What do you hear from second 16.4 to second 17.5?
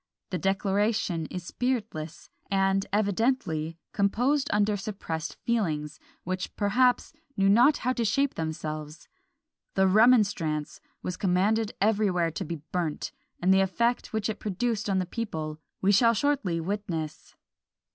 witness.